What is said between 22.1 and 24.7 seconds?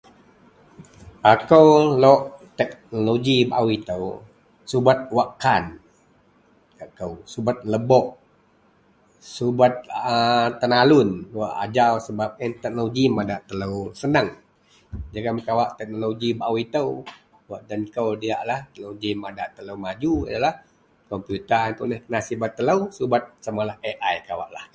subet telo subet samalah AI kawak.